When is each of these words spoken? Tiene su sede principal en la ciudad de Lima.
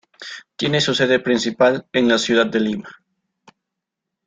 Tiene 0.55 0.81
su 0.81 0.95
sede 0.95 1.19
principal 1.19 1.85
en 1.93 2.07
la 2.07 2.17
ciudad 2.17 2.47
de 2.47 2.59
Lima. 2.59 2.89